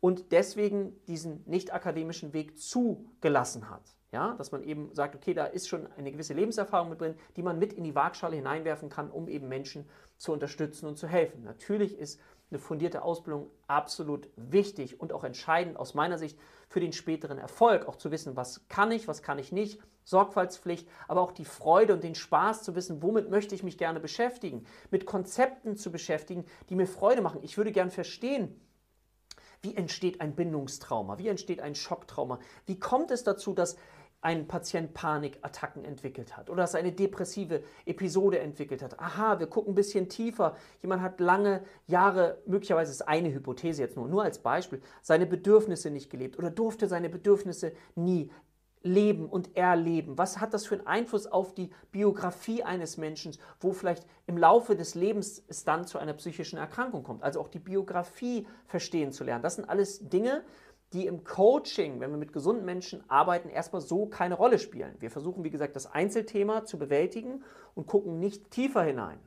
und 0.00 0.30
deswegen 0.30 1.02
diesen 1.06 1.42
nicht 1.46 1.72
akademischen 1.72 2.32
Weg 2.32 2.58
zugelassen 2.58 3.70
hat. 3.70 3.82
Ja, 4.12 4.34
dass 4.34 4.52
man 4.52 4.62
eben 4.62 4.94
sagt, 4.94 5.16
okay, 5.16 5.34
da 5.34 5.46
ist 5.46 5.68
schon 5.68 5.88
eine 5.96 6.12
gewisse 6.12 6.32
Lebenserfahrung 6.32 6.90
mit 6.90 7.00
drin, 7.00 7.16
die 7.36 7.42
man 7.42 7.58
mit 7.58 7.72
in 7.72 7.82
die 7.82 7.94
Waagschale 7.94 8.36
hineinwerfen 8.36 8.88
kann, 8.88 9.10
um 9.10 9.26
eben 9.26 9.48
Menschen 9.48 9.88
zu 10.16 10.32
unterstützen 10.32 10.86
und 10.86 10.96
zu 10.96 11.08
helfen. 11.08 11.42
Natürlich 11.42 11.98
ist 11.98 12.20
eine 12.50 12.58
fundierte 12.58 13.02
Ausbildung 13.02 13.50
absolut 13.66 14.28
wichtig 14.36 15.00
und 15.00 15.12
auch 15.12 15.24
entscheidend 15.24 15.76
aus 15.76 15.94
meiner 15.94 16.18
Sicht 16.18 16.38
für 16.68 16.80
den 16.80 16.92
späteren 16.92 17.38
Erfolg, 17.38 17.86
auch 17.86 17.96
zu 17.96 18.10
wissen, 18.10 18.36
was 18.36 18.66
kann 18.68 18.90
ich, 18.90 19.08
was 19.08 19.22
kann 19.22 19.38
ich 19.38 19.52
nicht, 19.52 19.80
Sorgfaltspflicht, 20.04 20.88
aber 21.08 21.20
auch 21.20 21.32
die 21.32 21.44
Freude 21.44 21.92
und 21.94 22.04
den 22.04 22.14
Spaß 22.14 22.62
zu 22.62 22.74
wissen, 22.74 23.02
womit 23.02 23.30
möchte 23.30 23.54
ich 23.54 23.62
mich 23.62 23.78
gerne 23.78 24.00
beschäftigen, 24.00 24.64
mit 24.90 25.04
Konzepten 25.04 25.76
zu 25.76 25.90
beschäftigen, 25.90 26.44
die 26.68 26.76
mir 26.76 26.86
Freude 26.86 27.22
machen. 27.22 27.40
Ich 27.42 27.56
würde 27.56 27.72
gern 27.72 27.90
verstehen, 27.90 28.60
wie 29.62 29.74
entsteht 29.74 30.20
ein 30.20 30.34
Bindungstrauma, 30.34 31.18
wie 31.18 31.28
entsteht 31.28 31.60
ein 31.60 31.74
Schocktrauma, 31.74 32.38
wie 32.66 32.78
kommt 32.78 33.10
es 33.10 33.24
dazu, 33.24 33.52
dass 33.52 33.76
ein 34.26 34.48
Patient 34.48 34.92
Panikattacken 34.92 35.84
entwickelt 35.84 36.36
hat 36.36 36.50
oder 36.50 36.64
dass 36.64 36.74
er 36.74 36.80
eine 36.80 36.90
depressive 36.90 37.62
Episode 37.84 38.40
entwickelt 38.40 38.82
hat. 38.82 38.98
Aha, 38.98 39.38
wir 39.38 39.46
gucken 39.46 39.70
ein 39.70 39.76
bisschen 39.76 40.08
tiefer. 40.08 40.56
Jemand 40.82 41.00
hat 41.00 41.20
lange 41.20 41.62
Jahre, 41.86 42.42
möglicherweise 42.44 42.90
ist 42.90 43.02
eine 43.02 43.32
Hypothese 43.32 43.82
jetzt 43.82 43.96
nur, 43.96 44.08
nur 44.08 44.24
als 44.24 44.40
Beispiel, 44.40 44.82
seine 45.00 45.26
Bedürfnisse 45.26 45.90
nicht 45.90 46.10
gelebt 46.10 46.36
oder 46.40 46.50
durfte 46.50 46.88
seine 46.88 47.08
Bedürfnisse 47.08 47.70
nie 47.94 48.32
leben 48.82 49.28
und 49.28 49.56
erleben? 49.56 50.18
Was 50.18 50.40
hat 50.40 50.54
das 50.54 50.66
für 50.66 50.74
einen 50.74 50.86
Einfluss 50.88 51.28
auf 51.28 51.54
die 51.54 51.70
Biografie 51.92 52.64
eines 52.64 52.96
Menschen, 52.96 53.36
wo 53.60 53.72
vielleicht 53.72 54.06
im 54.26 54.36
Laufe 54.36 54.74
des 54.74 54.96
Lebens 54.96 55.44
es 55.46 55.62
dann 55.62 55.86
zu 55.86 55.98
einer 55.98 56.14
psychischen 56.14 56.58
Erkrankung 56.58 57.04
kommt? 57.04 57.22
Also 57.22 57.40
auch 57.40 57.48
die 57.48 57.60
Biografie 57.60 58.46
verstehen 58.66 59.12
zu 59.12 59.22
lernen. 59.22 59.44
Das 59.44 59.54
sind 59.54 59.68
alles 59.68 60.08
Dinge, 60.08 60.42
die 60.96 61.06
im 61.06 61.24
Coaching, 61.24 62.00
wenn 62.00 62.10
wir 62.10 62.16
mit 62.16 62.32
gesunden 62.32 62.64
Menschen 62.64 63.04
arbeiten, 63.08 63.50
erstmal 63.50 63.82
so 63.82 64.06
keine 64.06 64.34
Rolle 64.34 64.58
spielen. 64.58 64.96
Wir 64.98 65.10
versuchen, 65.10 65.44
wie 65.44 65.50
gesagt, 65.50 65.76
das 65.76 65.92
Einzelthema 65.92 66.64
zu 66.64 66.78
bewältigen 66.78 67.44
und 67.74 67.86
gucken 67.86 68.18
nicht 68.18 68.50
tiefer 68.50 68.82
hinein 68.82 69.18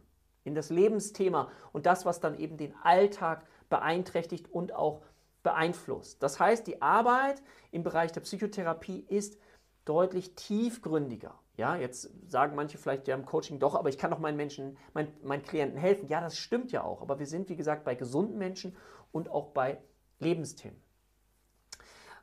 in 0.44 0.56
das 0.56 0.72
Lebensthema 0.72 1.52
und 1.72 1.86
das, 1.86 2.08
was 2.08 2.20
dann 2.20 2.40
eben 2.40 2.58
den 2.58 2.74
Alltag 2.82 3.46
beeinträchtigt 3.70 4.52
und 4.52 4.74
auch 4.74 5.04
beeinflusst. 5.44 6.24
Das 6.24 6.40
heißt, 6.40 6.66
die 6.66 6.82
Arbeit 6.82 7.44
im 7.72 7.84
Bereich 7.84 8.12
der 8.12 8.22
Psychotherapie 8.22 9.06
ist 9.08 9.38
deutlich 9.86 10.34
tiefgründiger. 10.34 11.38
Ja, 11.56 11.76
jetzt 11.76 12.10
sagen 12.28 12.56
manche 12.56 12.80
vielleicht, 12.80 13.08
ja, 13.08 13.14
im 13.14 13.26
Coaching 13.26 13.60
doch, 13.60 13.76
aber 13.76 13.90
ich 13.90 14.00
kann 14.00 14.10
doch 14.10 14.18
meinen 14.18 14.38
Menschen, 14.38 14.76
mein, 14.94 15.14
meinen 15.22 15.44
Klienten 15.44 15.78
helfen. 15.78 16.08
Ja, 16.08 16.20
das 16.20 16.40
stimmt 16.40 16.72
ja 16.72 16.84
auch. 16.84 17.04
Aber 17.04 17.20
wir 17.20 17.28
sind, 17.28 17.48
wie 17.48 17.56
gesagt, 17.56 17.84
bei 17.84 17.94
gesunden 17.94 18.40
Menschen 18.40 18.76
und 19.12 19.30
auch 19.30 19.50
bei 19.50 19.78
Lebensthemen. 20.18 20.89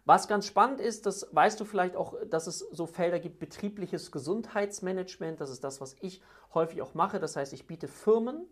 Was 0.07 0.29
ganz 0.29 0.47
spannend 0.47 0.81
ist, 0.81 1.05
das 1.05 1.27
weißt 1.33 1.59
du 1.59 1.65
vielleicht 1.65 1.97
auch, 1.97 2.15
dass 2.31 2.47
es 2.47 2.61
so 2.61 2.87
Felder 2.87 3.19
gibt, 3.19 3.41
betriebliches 3.41 4.13
Gesundheitsmanagement. 4.13 5.41
Das 5.41 5.51
ist 5.51 5.65
das, 5.65 5.81
was 5.81 5.97
ich 6.01 6.23
häufig 6.55 6.81
auch 6.81 6.95
mache. 6.95 7.19
Das 7.19 7.35
heißt, 7.35 7.53
ich 7.53 7.67
biete 7.67 7.89
Firmen 7.89 8.47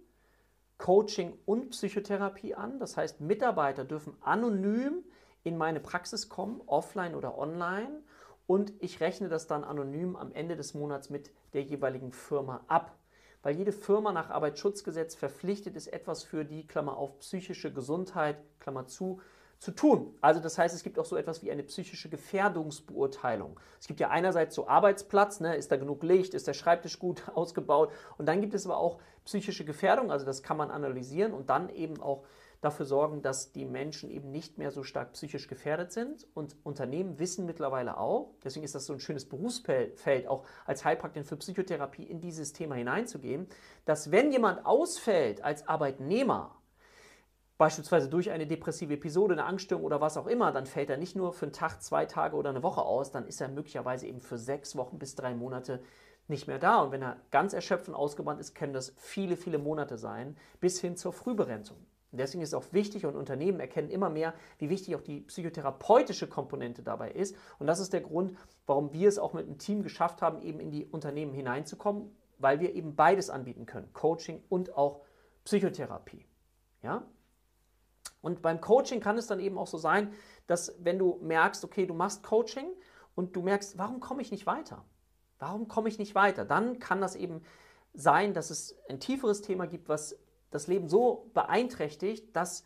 Coaching 0.79 1.39
und 1.47 1.71
Psychotherapie 1.71 2.57
an. 2.57 2.81
Das 2.81 2.97
heißt, 2.97 3.21
Mitarbeiter 3.21 3.85
dürfen 3.85 4.17
anonym 4.21 5.05
in 5.45 5.57
meine 5.57 5.79
Praxis 5.79 6.29
kommen, 6.29 6.61
offline 6.67 7.15
oder 7.15 7.39
online. 7.39 8.03
Und 8.49 8.73
ich 8.81 9.01
rechne 9.01 9.29
das 9.29 9.47
dann 9.47 9.63
anonym 9.63 10.17
am 10.17 10.33
Ende 10.33 10.57
des 10.57 10.75
Monats 10.75 11.09
mit 11.09 11.31
der 11.53 11.63
jeweiligen 11.63 12.11
Firma 12.11 12.65
ab. 12.67 12.99
Weil 13.45 13.55
jede 13.55 13.73
Firma 13.73 14.11
nach 14.11 14.31
Arbeitsschutzgesetz 14.31 15.15
verpflichtet 15.15 15.77
ist, 15.77 15.87
etwas 15.87 16.25
für 16.25 16.45
die, 16.45 16.67
Klammer 16.67 16.97
auf, 16.97 17.21
psychische 17.21 17.73
Gesundheit, 17.73 18.39
Klammer 18.59 18.89
zu, 18.89 19.21
zu 19.59 19.71
tun. 19.71 20.15
Also 20.21 20.41
das 20.41 20.59
heißt, 20.59 20.75
es 20.75 20.83
gibt 20.83 20.99
auch 20.99 21.05
so 21.05 21.17
etwas 21.17 21.43
wie 21.43 21.51
eine 21.51 21.63
psychische 21.63 22.09
Gefährdungsbeurteilung. 22.09 23.59
Es 23.81 23.87
gibt 23.87 24.01
ja 24.01 24.11
einerseits 24.11 24.55
so 24.55 24.69
Arbeitsplatz, 24.69 25.41
ne, 25.41 25.57
ist 25.57 25.73
da 25.73 25.77
genug 25.77 26.03
Licht, 26.03 26.35
ist 26.35 26.47
der 26.47 26.55
Schreibtisch 26.55 26.99
gut 26.99 27.23
ausgebaut 27.35 27.93
und 28.19 28.27
dann 28.27 28.41
gibt 28.41 28.55
es 28.55 28.67
aber 28.67 28.79
auch 28.79 29.01
psychische 29.25 29.65
Gefährdung, 29.65 30.11
also 30.11 30.27
das 30.27 30.43
kann 30.43 30.57
man 30.57 30.71
analysieren 30.71 31.33
und 31.33 31.49
dann 31.49 31.71
eben 31.71 32.01
auch 32.01 32.25
dafür 32.65 32.87
sorgen, 32.87 33.23
dass 33.23 33.53
die 33.53 33.67
Menschen 33.67 34.11
eben 34.11 34.31
nicht 34.31 34.59
mehr 34.59 34.71
so 34.71 34.83
stark 34.83 35.13
psychisch 35.13 35.49
gefährdet 35.49 35.93
sind. 35.93 36.27
Und 36.35 36.57
Unternehmen 36.65 37.19
wissen 37.19 37.45
mittlerweile 37.45 37.99
auch, 37.99 38.33
deswegen 38.43 38.65
ist 38.65 38.75
das 38.75 38.87
so 38.87 38.95
ein 38.95 39.01
schönes 39.01 39.29
Berufsfeld, 39.29 40.27
auch 40.29 40.45
als 40.65 40.85
Heilpraktikerin 40.85 41.29
für 41.29 41.37
Psychotherapie 41.37 42.05
in 42.05 42.21
dieses 42.21 42.53
Thema 42.53 42.75
hineinzugehen, 42.75 43.49
dass 43.85 44.11
wenn 44.11 44.33
jemand 44.33 44.65
ausfällt 44.65 45.45
als 45.45 45.69
Arbeitnehmer, 45.69 46.57
beispielsweise 47.59 48.09
durch 48.09 48.31
eine 48.31 48.47
depressive 48.47 48.95
Episode, 48.95 49.35
eine 49.35 49.45
Angststörung 49.45 49.85
oder 49.85 50.01
was 50.01 50.17
auch 50.17 50.27
immer, 50.27 50.53
dann 50.53 50.67
fällt 50.67 50.91
er 50.91 50.97
nicht 50.97 51.17
nur 51.17 51.33
für 51.33 51.47
einen 51.47 51.53
Tag, 51.53 51.83
zwei 51.83 52.07
Tage 52.07 52.37
oder 52.37 52.51
eine 52.51 52.63
Woche 52.63 52.83
aus, 52.83 53.11
dann 53.11 53.27
ist 53.27 53.41
er 53.41 53.49
möglicherweise 53.49 54.07
eben 54.07 54.21
für 54.21 54.39
sechs 54.39 54.77
Wochen 54.77 54.99
bis 54.99 55.15
drei 55.15 55.35
Monate 55.35 55.81
nicht 56.27 56.47
mehr 56.47 56.59
da. 56.59 56.83
Und 56.83 56.93
wenn 56.93 57.03
er 57.03 57.19
ganz 57.31 57.53
erschöpft 57.53 57.89
und 57.89 57.95
ausgebrannt 57.95 58.41
ist, 58.41 58.55
können 58.55 58.73
das 58.73 58.95
viele, 58.97 59.37
viele 59.37 59.59
Monate 59.59 59.99
sein, 59.99 60.37
bis 60.61 60.81
hin 60.81 60.97
zur 60.97 61.13
Frühberentung. 61.13 61.77
Deswegen 62.17 62.43
ist 62.43 62.51
es 62.51 62.55
auch 62.55 62.73
wichtig 62.73 63.07
und 63.07 63.17
Unternehmen 63.17 63.59
erkennen 63.59 63.91
immer 63.91 64.09
mehr, 64.09 64.35
wie 64.59 64.71
wichtig 64.71 64.95
auch 64.95 65.01
die 65.01 65.21
psychotherapeutische 65.23 66.29
Komponente 66.29 66.83
dabei 66.83 67.11
ist. 67.11 67.37
Und 67.59 67.67
das 67.67 67.81
ist 67.81 67.93
der 67.93 68.03
Grund, 68.03 68.37
warum 68.67 68.93
wir 68.93 69.09
es 69.09 69.19
auch 69.19 69.33
mit 69.33 69.47
einem 69.47 69.59
Team 69.59 69.83
geschafft 69.83 70.23
haben, 70.23 70.41
eben 70.43 70.61
in 70.61 70.71
die 70.71 70.87
Unternehmen 70.87 71.33
hineinzukommen, 71.33 72.15
weil 72.39 72.61
wir 72.61 72.75
eben 72.75 72.95
beides 72.95 73.31
anbieten 73.31 73.67
können, 73.67 73.93
Coaching 73.93 74.43
und 74.49 74.77
auch 74.77 75.01
Psychotherapie. 75.45 76.25
Ja? 76.83 77.05
Und 78.25 78.43
beim 78.43 78.61
Coaching 78.61 79.01
kann 79.01 79.19
es 79.19 79.27
dann 79.27 79.39
eben 79.39 79.59
auch 79.59 79.67
so 79.67 79.77
sein, 79.77 80.13
dass 80.47 80.75
wenn 80.79 80.99
du 80.99 81.19
merkst, 81.21 81.65
okay, 81.65 81.87
du 81.87 81.95
machst 81.95 82.23
Coaching 82.23 82.67
und 83.15 83.37
du 83.37 83.43
merkst, 83.43 83.77
warum 83.77 84.01
komme 84.01 84.23
ich 84.23 84.31
nicht 84.31 84.47
weiter? 84.47 84.85
Warum 85.39 85.69
komme 85.69 85.89
ich 85.89 85.99
nicht 85.99 86.15
weiter? 86.15 86.45
Dann 86.45 86.79
kann 86.79 87.01
das 87.01 87.17
eben 87.17 87.43
sein, 87.93 88.33
dass 88.33 88.51
es 88.51 88.79
ein 88.89 88.99
tieferes 88.99 89.43
Thema 89.43 89.67
gibt, 89.67 89.89
was 89.89 90.19
das 90.51 90.67
Leben 90.69 90.89
so 90.89 91.31
beeinträchtigt, 91.35 92.35
dass 92.35 92.65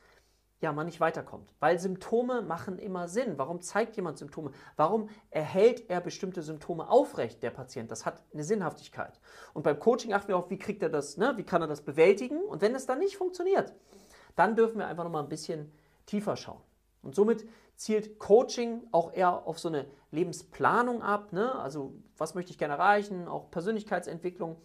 ja, 0.60 0.72
man 0.72 0.86
nicht 0.86 1.00
weiterkommt. 1.00 1.52
Weil 1.60 1.78
Symptome 1.78 2.42
machen 2.42 2.78
immer 2.78 3.08
Sinn. 3.08 3.38
Warum 3.38 3.60
zeigt 3.60 3.96
jemand 3.96 4.18
Symptome? 4.18 4.50
Warum 4.76 5.08
erhält 5.30 5.88
er 5.88 6.00
bestimmte 6.00 6.42
Symptome 6.42 6.88
aufrecht, 6.88 7.42
der 7.42 7.50
Patient? 7.50 7.90
Das 7.90 8.06
hat 8.06 8.22
eine 8.32 8.44
Sinnhaftigkeit. 8.44 9.20
Und 9.54 9.62
beim 9.62 9.78
Coaching 9.78 10.12
achten 10.12 10.28
wir 10.28 10.36
auf, 10.36 10.50
wie 10.50 10.58
kriegt 10.58 10.82
er 10.82 10.88
das, 10.88 11.16
ne? 11.16 11.34
wie 11.36 11.44
kann 11.44 11.62
er 11.62 11.68
das 11.68 11.82
bewältigen? 11.82 12.42
Und 12.42 12.60
wenn 12.60 12.74
es 12.74 12.86
dann 12.86 12.98
nicht 12.98 13.16
funktioniert, 13.16 13.72
dann 14.38 14.54
dürfen 14.54 14.78
wir 14.78 14.86
einfach 14.86 15.04
noch 15.04 15.10
mal 15.10 15.22
ein 15.22 15.28
bisschen 15.28 15.72
tiefer 16.06 16.36
schauen. 16.36 16.60
Und 17.02 17.14
somit 17.14 17.48
zielt 17.76 18.18
Coaching 18.18 18.82
auch 18.92 19.12
eher 19.12 19.46
auf 19.46 19.58
so 19.58 19.68
eine 19.68 19.86
Lebensplanung 20.10 21.02
ab. 21.02 21.32
Ne? 21.32 21.54
Also 21.54 21.94
was 22.16 22.34
möchte 22.34 22.50
ich 22.50 22.58
gerne 22.58 22.74
erreichen, 22.74 23.28
auch 23.28 23.50
Persönlichkeitsentwicklung. 23.50 24.56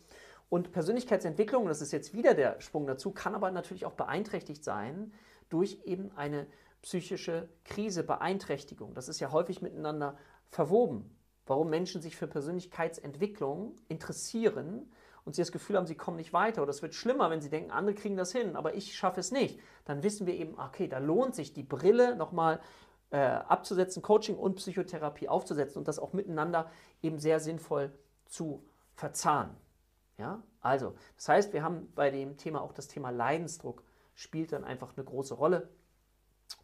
Und 0.49 0.71
Persönlichkeitsentwicklung, 0.71 1.67
das 1.67 1.81
ist 1.81 1.91
jetzt 1.91 2.13
wieder 2.13 2.33
der 2.33 2.59
Sprung 2.61 2.85
dazu, 2.85 3.11
kann 3.11 3.33
aber 3.33 3.49
natürlich 3.51 3.85
auch 3.85 3.93
beeinträchtigt 3.93 4.63
sein 4.63 5.11
durch 5.49 5.79
eben 5.85 6.11
eine 6.15 6.45
psychische 6.81 7.49
Krise, 7.63 8.03
Beeinträchtigung. 8.03 8.93
Das 8.93 9.07
ist 9.07 9.19
ja 9.19 9.31
häufig 9.31 9.61
miteinander 9.61 10.17
verwoben. 10.49 11.15
Warum 11.45 11.69
Menschen 11.69 12.01
sich 12.01 12.15
für 12.15 12.27
Persönlichkeitsentwicklung 12.27 13.77
interessieren, 13.87 14.91
und 15.25 15.35
sie 15.35 15.41
das 15.41 15.51
Gefühl 15.51 15.77
haben, 15.77 15.87
sie 15.87 15.95
kommen 15.95 16.17
nicht 16.17 16.33
weiter 16.33 16.61
oder 16.61 16.71
es 16.71 16.81
wird 16.81 16.93
schlimmer, 16.93 17.29
wenn 17.29 17.41
sie 17.41 17.49
denken, 17.49 17.71
andere 17.71 17.95
kriegen 17.95 18.17
das 18.17 18.31
hin, 18.31 18.55
aber 18.55 18.75
ich 18.75 18.95
schaffe 18.95 19.19
es 19.19 19.31
nicht, 19.31 19.59
dann 19.85 20.03
wissen 20.03 20.27
wir 20.27 20.35
eben, 20.35 20.59
okay, 20.59 20.87
da 20.87 20.97
lohnt 20.97 21.35
sich 21.35 21.53
die 21.53 21.63
Brille 21.63 22.15
nochmal 22.15 22.59
äh, 23.11 23.17
abzusetzen, 23.17 24.01
Coaching 24.01 24.37
und 24.37 24.55
Psychotherapie 24.55 25.29
aufzusetzen 25.29 25.79
und 25.79 25.87
das 25.87 25.99
auch 25.99 26.13
miteinander 26.13 26.69
eben 27.01 27.19
sehr 27.19 27.39
sinnvoll 27.39 27.91
zu 28.25 28.63
verzahnen. 28.95 29.55
Ja? 30.17 30.41
Also, 30.61 30.95
das 31.15 31.29
heißt, 31.29 31.53
wir 31.53 31.63
haben 31.63 31.91
bei 31.93 32.09
dem 32.09 32.37
Thema 32.37 32.61
auch 32.61 32.73
das 32.73 32.87
Thema 32.87 33.09
Leidensdruck 33.11 33.83
spielt 34.15 34.51
dann 34.51 34.63
einfach 34.63 34.95
eine 34.95 35.03
große 35.03 35.33
Rolle. 35.33 35.69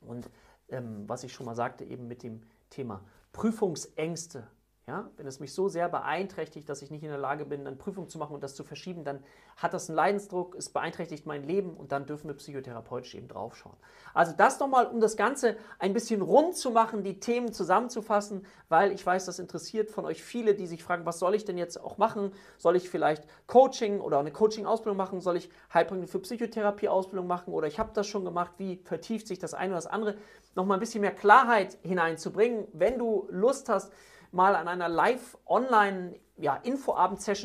Und 0.01 0.29
ähm, 0.69 1.07
was 1.07 1.23
ich 1.23 1.33
schon 1.33 1.45
mal 1.45 1.55
sagte, 1.55 1.83
eben 1.83 2.07
mit 2.07 2.23
dem 2.23 2.43
Thema 2.69 3.03
Prüfungsängste 3.31 4.47
ja, 4.89 5.07
wenn 5.17 5.27
es 5.27 5.39
mich 5.39 5.53
so 5.53 5.69
sehr 5.69 5.87
beeinträchtigt, 5.87 6.67
dass 6.67 6.81
ich 6.81 6.89
nicht 6.89 7.03
in 7.03 7.09
der 7.09 7.19
Lage 7.19 7.45
bin, 7.45 7.67
eine 7.67 7.75
Prüfung 7.75 8.09
zu 8.09 8.17
machen 8.17 8.33
und 8.33 8.41
das 8.41 8.55
zu 8.55 8.63
verschieben, 8.63 9.03
dann 9.03 9.23
hat 9.55 9.75
das 9.75 9.87
einen 9.87 9.97
Leidensdruck, 9.97 10.55
es 10.55 10.69
beeinträchtigt 10.69 11.27
mein 11.27 11.43
Leben 11.43 11.75
und 11.75 11.91
dann 11.91 12.07
dürfen 12.07 12.27
wir 12.27 12.35
psychotherapeutisch 12.35 13.13
eben 13.13 13.27
draufschauen. 13.27 13.75
Also 14.15 14.33
das 14.35 14.59
nochmal, 14.59 14.87
um 14.87 14.99
das 14.99 15.15
Ganze 15.15 15.57
ein 15.77 15.93
bisschen 15.93 16.23
rund 16.23 16.55
zu 16.55 16.71
machen, 16.71 17.03
die 17.03 17.19
Themen 17.19 17.53
zusammenzufassen, 17.53 18.47
weil 18.67 18.91
ich 18.91 19.05
weiß, 19.05 19.25
das 19.25 19.37
interessiert 19.37 19.91
von 19.91 20.05
euch 20.05 20.23
viele, 20.23 20.55
die 20.55 20.65
sich 20.65 20.83
fragen, 20.83 21.05
was 21.05 21.19
soll 21.19 21.35
ich 21.35 21.45
denn 21.45 21.59
jetzt 21.59 21.79
auch 21.79 21.99
machen? 21.99 22.31
Soll 22.57 22.75
ich 22.75 22.89
vielleicht 22.89 23.25
Coaching 23.45 23.99
oder 24.01 24.17
eine 24.17 24.31
Coaching-Ausbildung 24.31 24.97
machen? 24.97 25.21
Soll 25.21 25.37
ich 25.37 25.51
Heilbringende 25.71 26.07
für 26.07 26.19
Psychotherapie-Ausbildung 26.19 27.27
machen? 27.27 27.53
Oder 27.53 27.67
ich 27.67 27.77
habe 27.77 27.91
das 27.93 28.07
schon 28.07 28.25
gemacht, 28.25 28.53
wie 28.57 28.77
vertieft 28.85 29.27
sich 29.27 29.37
das 29.37 29.53
eine 29.53 29.73
oder 29.73 29.77
das 29.77 29.87
andere? 29.87 30.17
Nochmal 30.55 30.77
ein 30.77 30.79
bisschen 30.79 31.01
mehr 31.01 31.13
Klarheit 31.13 31.77
hineinzubringen. 31.83 32.67
Wenn 32.73 32.97
du 32.97 33.27
Lust 33.29 33.69
hast, 33.69 33.93
mal 34.31 34.55
an 34.55 34.67
einer 34.67 34.89
Live-Online- 34.89 36.19
ja, 36.39 36.59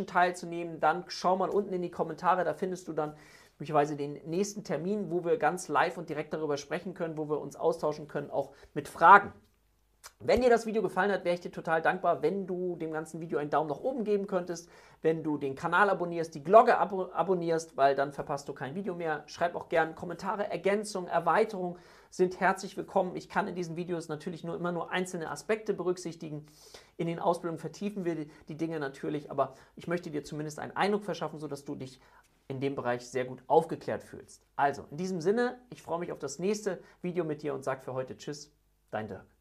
teilzunehmen, 0.06 0.80
dann 0.80 1.04
schau 1.08 1.36
mal 1.36 1.50
unten 1.50 1.72
in 1.72 1.82
die 1.82 1.90
Kommentare, 1.90 2.44
da 2.44 2.54
findest 2.54 2.86
du 2.88 2.92
dann 2.92 3.16
möglicherweise 3.58 3.96
den 3.96 4.14
nächsten 4.28 4.64
Termin, 4.64 5.10
wo 5.10 5.24
wir 5.24 5.36
ganz 5.36 5.68
live 5.68 5.98
und 5.98 6.08
direkt 6.08 6.32
darüber 6.32 6.56
sprechen 6.56 6.94
können, 6.94 7.16
wo 7.16 7.28
wir 7.28 7.40
uns 7.40 7.56
austauschen 7.56 8.08
können, 8.08 8.30
auch 8.30 8.52
mit 8.72 8.88
Fragen. 8.88 9.32
Wenn 10.26 10.40
dir 10.40 10.48
das 10.48 10.64
Video 10.64 10.80
gefallen 10.80 11.12
hat, 11.12 11.24
wäre 11.24 11.34
ich 11.34 11.42
dir 11.42 11.50
total 11.50 11.82
dankbar, 11.82 12.22
wenn 12.22 12.46
du 12.46 12.76
dem 12.76 12.92
ganzen 12.92 13.20
Video 13.20 13.38
einen 13.38 13.50
Daumen 13.50 13.68
nach 13.68 13.80
oben 13.80 14.04
geben 14.04 14.26
könntest, 14.26 14.70
wenn 15.02 15.22
du 15.22 15.36
den 15.36 15.54
Kanal 15.54 15.90
abonnierst, 15.90 16.34
die 16.34 16.42
Glocke 16.42 16.78
ab 16.78 16.94
abonnierst, 17.12 17.76
weil 17.76 17.94
dann 17.94 18.12
verpasst 18.12 18.48
du 18.48 18.54
kein 18.54 18.74
Video 18.74 18.94
mehr. 18.94 19.24
Schreib 19.26 19.54
auch 19.54 19.68
gerne 19.68 19.94
Kommentare, 19.94 20.50
Ergänzungen, 20.50 21.10
Erweiterungen 21.10 21.76
sind 22.08 22.40
herzlich 22.40 22.74
willkommen. 22.78 23.16
Ich 23.16 23.28
kann 23.28 23.48
in 23.48 23.54
diesen 23.54 23.76
Videos 23.76 24.08
natürlich 24.08 24.44
nur 24.44 24.56
immer 24.56 24.72
nur 24.72 24.90
einzelne 24.90 25.30
Aspekte 25.30 25.74
berücksichtigen. 25.74 26.46
In 26.96 27.06
den 27.06 27.18
Ausbildungen 27.18 27.58
vertiefen 27.58 28.06
wir 28.06 28.26
die 28.48 28.56
Dinge 28.56 28.80
natürlich, 28.80 29.30
aber 29.30 29.52
ich 29.76 29.88
möchte 29.88 30.10
dir 30.10 30.24
zumindest 30.24 30.58
einen 30.58 30.74
Eindruck 30.74 31.04
verschaffen, 31.04 31.38
sodass 31.38 31.66
du 31.66 31.74
dich 31.74 32.00
in 32.48 32.60
dem 32.60 32.76
Bereich 32.76 33.06
sehr 33.08 33.24
gut 33.26 33.42
aufgeklärt 33.46 34.02
fühlst. 34.02 34.46
Also, 34.56 34.86
in 34.90 34.96
diesem 34.96 35.20
Sinne, 35.20 35.58
ich 35.68 35.82
freue 35.82 35.98
mich 35.98 36.12
auf 36.12 36.18
das 36.18 36.38
nächste 36.38 36.82
Video 37.02 37.24
mit 37.24 37.42
dir 37.42 37.52
und 37.52 37.62
sage 37.62 37.82
für 37.82 37.92
heute 37.92 38.16
Tschüss, 38.16 38.54
dein 38.90 39.08
Dirk. 39.08 39.33